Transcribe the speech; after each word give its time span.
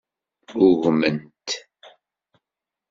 Ggugment. 0.49 1.17